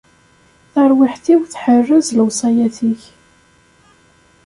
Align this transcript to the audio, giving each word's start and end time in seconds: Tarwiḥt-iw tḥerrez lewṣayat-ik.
Tarwiḥt-iw 0.73 1.41
tḥerrez 1.53 2.07
lewṣayat-ik. 2.17 3.01